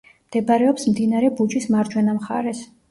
მდებარეობს 0.29 0.87
მდინარე 0.95 1.31
ბუჯის 1.43 1.71
მარჯვენა 1.77 2.19
მხარეს. 2.21 2.69